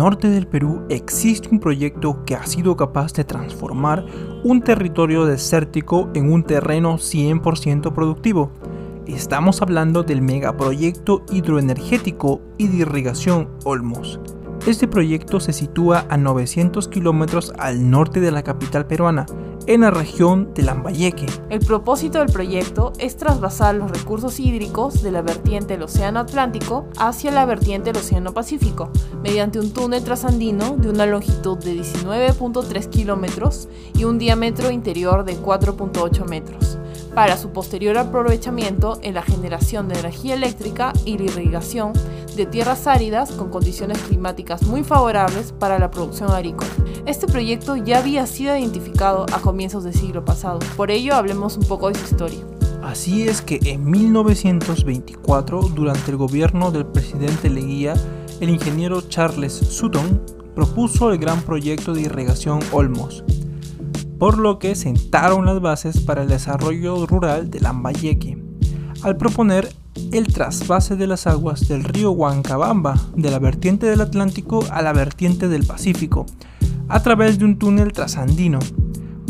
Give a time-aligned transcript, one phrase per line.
[0.00, 4.06] norte del Perú existe un proyecto que ha sido capaz de transformar
[4.44, 8.50] un territorio desértico en un terreno 100% productivo.
[9.06, 14.18] Estamos hablando del megaproyecto hidroenergético y de irrigación Olmos.
[14.66, 19.24] Este proyecto se sitúa a 900 kilómetros al norte de la capital peruana,
[19.66, 21.26] en la región de Lambayeque.
[21.48, 26.86] El propósito del proyecto es trasvasar los recursos hídricos de la vertiente del Océano Atlántico
[26.98, 28.90] hacia la vertiente del Océano Pacífico,
[29.22, 35.36] mediante un túnel trasandino de una longitud de 19.3 kilómetros y un diámetro interior de
[35.36, 36.79] 4.8 metros
[37.14, 41.92] para su posterior aprovechamiento en la generación de energía eléctrica y la irrigación
[42.36, 46.70] de tierras áridas con condiciones climáticas muy favorables para la producción agrícola.
[47.06, 51.64] Este proyecto ya había sido identificado a comienzos del siglo pasado, por ello hablemos un
[51.64, 52.38] poco de su historia.
[52.82, 57.94] Así es que en 1924, durante el gobierno del presidente Leguía,
[58.40, 60.22] el ingeniero Charles Sutton
[60.54, 63.22] propuso el gran proyecto de irrigación Olmos,
[64.20, 68.36] por lo que sentaron las bases para el desarrollo rural de Lambayeque,
[69.02, 69.74] al proponer
[70.12, 74.92] el trasvase de las aguas del río Huancabamba de la vertiente del Atlántico a la
[74.92, 76.26] vertiente del Pacífico,
[76.88, 78.58] a través de un túnel trasandino,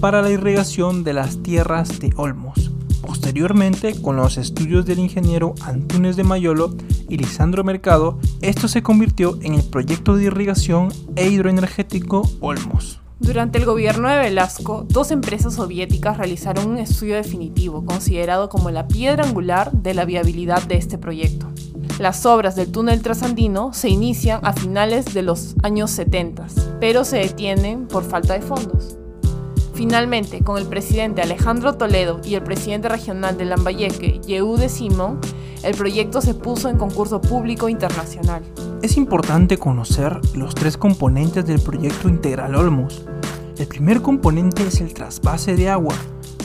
[0.00, 2.72] para la irrigación de las tierras de Olmos.
[3.02, 6.74] Posteriormente, con los estudios del ingeniero Antunes de Mayolo
[7.08, 13.01] y Lisandro Mercado, esto se convirtió en el proyecto de irrigación e hidroenergético Olmos.
[13.22, 18.88] Durante el gobierno de Velasco, dos empresas soviéticas realizaron un estudio definitivo, considerado como la
[18.88, 21.46] piedra angular de la viabilidad de este proyecto.
[22.00, 26.48] Las obras del túnel trasandino se inician a finales de los años 70,
[26.80, 28.98] pero se detienen por falta de fondos.
[29.72, 35.20] Finalmente, con el presidente Alejandro Toledo y el presidente regional de Lambayeque, Yehude Simón,
[35.62, 38.42] el proyecto se puso en concurso público internacional.
[38.82, 43.04] Es importante conocer los tres componentes del proyecto Integral Olmos.
[43.56, 45.94] El primer componente es el trasvase de agua.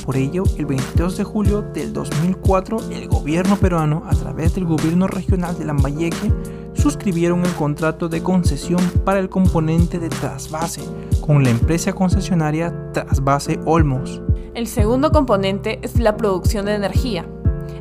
[0.05, 5.07] Por ello, el 22 de julio del 2004, el gobierno peruano, a través del gobierno
[5.07, 6.31] regional de Lambayeque,
[6.75, 10.83] suscribieron el contrato de concesión para el componente de trasvase
[11.25, 14.21] con la empresa concesionaria Trasvase Olmos.
[14.53, 17.27] El segundo componente es la producción de energía.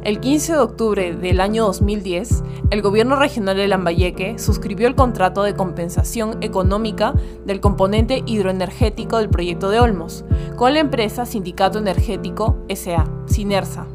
[0.06, 5.42] El 15 de octubre del año 2010, el gobierno regional de Lambayeque suscribió el contrato
[5.42, 7.12] de compensación económica
[7.44, 10.24] del componente hidroenergético del proyecto de Olmos
[10.54, 13.88] con la empresa Sindicato Energético SA, Sinersa.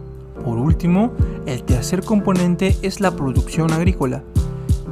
[0.44, 1.14] Por último,
[1.46, 4.22] el tercer componente es la producción agrícola.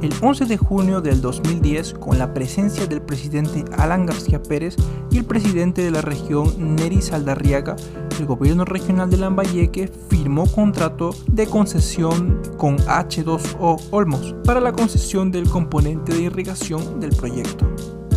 [0.02, 4.76] El 11 de junio del 2010, con la presencia del presidente Alan García Pérez
[5.10, 7.76] y el presidente de la región Neri Saldarriaga,
[8.18, 15.30] el gobierno regional de Lambayeque firmó contrato de concesión con H2O Olmos para la concesión
[15.30, 17.68] del componente de irrigación del proyecto.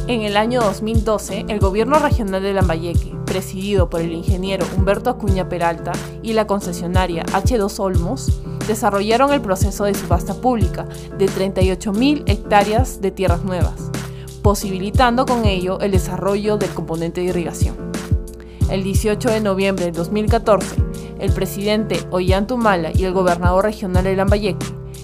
[0.08, 5.50] En el año 2012, el gobierno regional de Lambayeque, presidido por el ingeniero Humberto Acuña
[5.50, 5.92] Peralta
[6.22, 10.86] y la concesionaria H2 Olmos, desarrollaron el proceso de subasta pública
[11.18, 13.92] de 38.000 hectáreas de tierras nuevas,
[14.42, 17.76] posibilitando con ello el desarrollo del componente de irrigación.
[18.70, 20.76] El 18 de noviembre de 2014,
[21.20, 24.58] el presidente Ollantumala y el gobernador regional de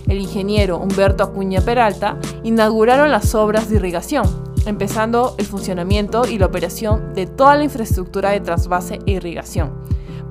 [0.07, 4.25] el ingeniero Humberto Acuña Peralta, inauguraron las obras de irrigación,
[4.65, 9.71] empezando el funcionamiento y la operación de toda la infraestructura de trasvase e irrigación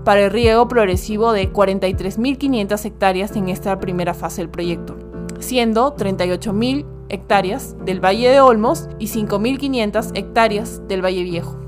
[0.08, 4.96] para el riego progresivo de 43.500 hectáreas en esta primera fase del proyecto,
[5.38, 11.60] siendo 38.000 hectáreas del Valle de Olmos y 5.500 hectáreas del Valle Viejo.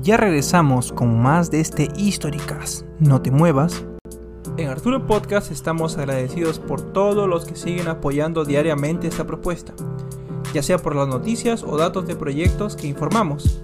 [0.00, 2.86] Ya regresamos con más de este Históricas.
[3.00, 3.84] No te muevas.
[4.56, 9.74] En Arturo Podcast estamos agradecidos por todos los que siguen apoyando diariamente esta propuesta,
[10.54, 13.62] ya sea por las noticias o datos de proyectos que informamos.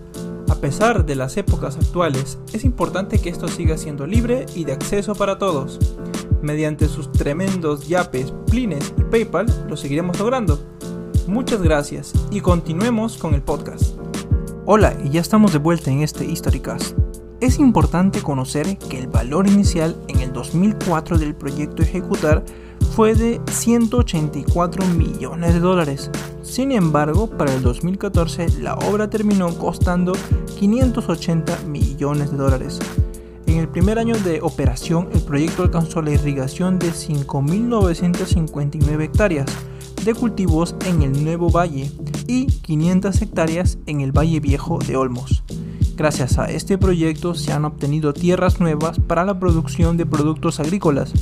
[0.50, 4.72] A pesar de las épocas actuales, es importante que esto siga siendo libre y de
[4.72, 5.78] acceso para todos.
[6.42, 10.60] Mediante sus tremendos yapes, plines y PayPal lo seguiremos logrando.
[11.28, 13.94] Muchas gracias y continuemos con el podcast.
[14.66, 16.98] Hola y ya estamos de vuelta en este Historicast.
[17.40, 22.44] Es importante conocer que el valor inicial en el 2004 del proyecto ejecutar
[22.90, 26.10] fue de 184 millones de dólares.
[26.42, 30.12] Sin embargo, para el 2014 la obra terminó costando
[30.58, 32.80] 580 millones de dólares.
[33.46, 39.46] En el primer año de operación, el proyecto alcanzó la irrigación de 5.959 hectáreas
[40.04, 41.90] de cultivos en el Nuevo Valle
[42.26, 45.44] y 500 hectáreas en el Valle Viejo de Olmos.
[45.96, 51.12] Gracias a este proyecto se han obtenido tierras nuevas para la producción de productos agrícolas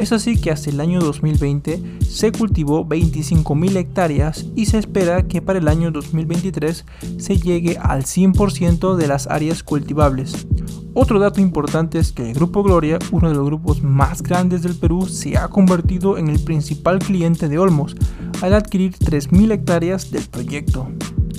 [0.00, 5.42] Es así que hasta el año 2020 se cultivó 25.000 hectáreas y se espera que
[5.42, 6.86] para el año 2023
[7.18, 10.46] se llegue al 100% de las áreas cultivables.
[10.94, 14.74] Otro dato importante es que el Grupo Gloria, uno de los grupos más grandes del
[14.74, 17.94] Perú, se ha convertido en el principal cliente de Olmos
[18.40, 20.88] al adquirir 3.000 hectáreas del proyecto.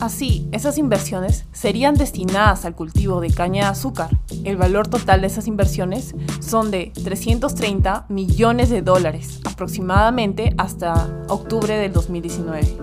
[0.02, 4.10] Así, esas inversiones serían destinadas al cultivo de caña de azúcar.
[4.44, 11.78] El valor total de esas inversiones son de 330 millones de dólares aproximadamente hasta octubre
[11.78, 12.78] del 2019.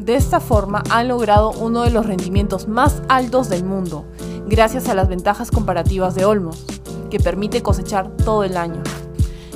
[0.00, 4.04] De esta forma han logrado uno de los rendimientos más altos del mundo,
[4.48, 6.64] gracias a las ventajas comparativas de Olmos,
[7.08, 8.82] que permite cosechar todo el año.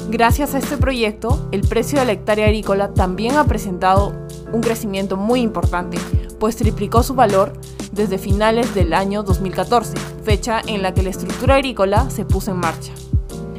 [0.08, 4.12] Gracias a este proyecto, el precio de la hectárea agrícola también ha presentado
[4.52, 5.98] un crecimiento muy importante,
[6.42, 7.52] pues triplicó su valor
[7.92, 12.56] desde finales del año 2014, fecha en la que la estructura agrícola se puso en
[12.56, 12.92] marcha.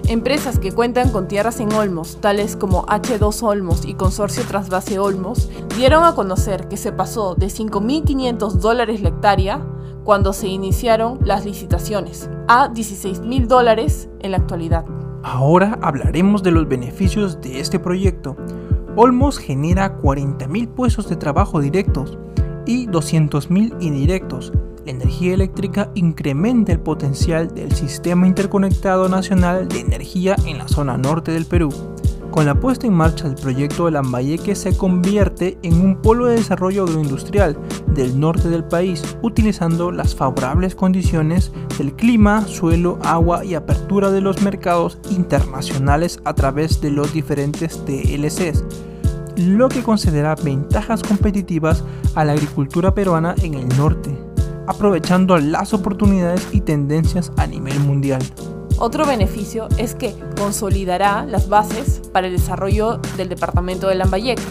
[0.10, 5.50] Empresas que cuentan con tierras en Olmos, tales como H2 Olmos y Consorcio Trasvase Olmos,
[5.78, 9.66] dieron a conocer que se pasó de 5.500 dólares la hectárea
[10.04, 14.84] cuando se iniciaron las licitaciones a 16.000 dólares en la actualidad.
[15.24, 18.36] Ahora hablaremos de los beneficios de este proyecto.
[18.98, 22.18] Olmos genera 40.000 puestos de trabajo directos
[22.66, 24.52] y 200.000 indirectos,
[24.86, 30.98] la energía eléctrica incrementa el potencial del Sistema Interconectado Nacional de Energía en la zona
[30.98, 31.70] norte del Perú.
[32.32, 36.36] Con la puesta en marcha del proyecto de Lambayeque se convierte en un polo de
[36.36, 37.56] desarrollo agroindustrial
[37.94, 44.22] del norte del país, utilizando las favorables condiciones del clima, suelo, agua y apertura de
[44.22, 48.66] los mercados internacionales a través de los diferentes TLCs,
[49.38, 51.84] lo que concederá ventajas competitivas
[52.16, 54.16] a la agricultura peruana en el norte
[54.68, 58.22] aprovechando las oportunidades y tendencias a nivel mundial.
[58.78, 64.42] Otro beneficio es que consolidará las bases para el desarrollo del departamento de Lambayeque,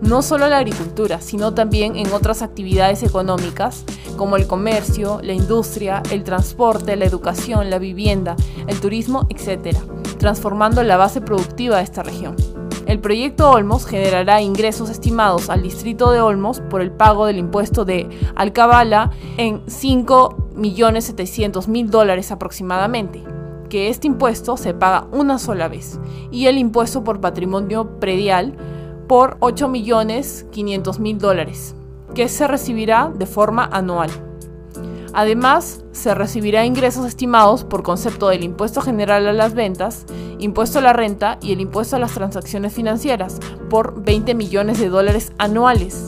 [0.00, 3.84] no solo la agricultura, sino también en otras actividades económicas
[4.16, 8.36] como el comercio, la industria, el transporte, la educación, la vivienda,
[8.68, 9.76] el turismo, etc.,
[10.18, 12.36] transformando la base productiva de esta región.
[12.86, 17.86] El proyecto Olmos generará ingresos estimados al distrito de Olmos por el pago del impuesto
[17.86, 23.24] de Alcabala en 5.700.000 dólares aproximadamente,
[23.70, 25.98] que este impuesto se paga una sola vez,
[26.30, 28.54] y el impuesto por patrimonio predial
[29.08, 31.74] por 8.500.000 dólares,
[32.14, 34.10] que se recibirá de forma anual.
[35.14, 40.04] Además, se recibirá ingresos estimados por concepto del impuesto general a las ventas,
[40.38, 43.38] impuesto a la renta y el impuesto a las transacciones financieras
[43.70, 46.04] por 20 millones de dólares anuales.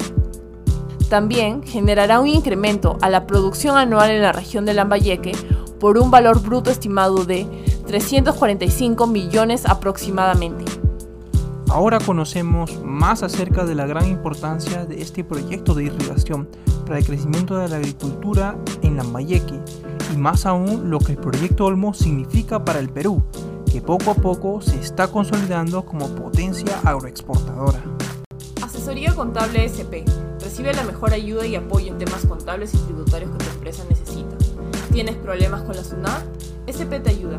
[1.09, 5.33] También generará un incremento a la producción anual en la región de Lambayeque
[5.79, 7.47] por un valor bruto estimado de
[7.87, 10.65] 345 millones aproximadamente.
[11.69, 16.49] Ahora conocemos más acerca de la gran importancia de este proyecto de irrigación
[16.87, 19.61] para el crecimiento de la agricultura en Lambayeque
[20.15, 23.23] y más aún lo que el proyecto Olmo significa para el Perú,
[23.71, 27.83] que poco a poco se está consolidando como potencia agroexportadora.
[28.63, 30.07] Asesoría Contable SP.
[30.41, 34.37] Recibe la mejor ayuda y apoyo en temas contables y tributarios que tu empresa necesita.
[34.93, 36.23] ¿Tienes problemas con la SUNAT?
[36.71, 37.37] SP te ayuda.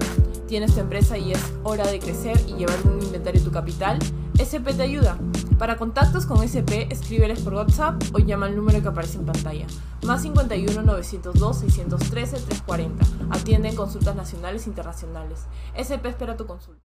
[0.48, 3.98] ¿Tienes tu empresa y es hora de crecer y llevar un inventario tu capital?
[4.38, 5.18] SP te ayuda.
[5.58, 9.66] Para contactos con SP, escríbeles por WhatsApp o llama al número que aparece en pantalla.
[10.04, 13.06] Más 51 902 613 340.
[13.32, 15.46] Atienden consultas nacionales e internacionales.
[15.74, 16.87] SP espera tu consulta.